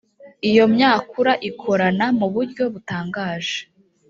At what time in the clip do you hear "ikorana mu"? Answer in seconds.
1.49-2.27